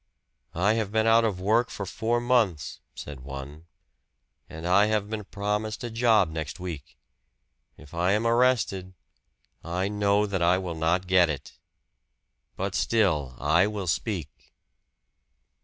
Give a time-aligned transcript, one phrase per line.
[0.55, 3.67] "I have been out of work for four months," said one,
[4.49, 6.97] "and I have been promised a job next week.
[7.77, 8.95] If I am arrested,
[9.63, 11.53] I know that I will not get it.
[12.55, 14.55] But still I will speak."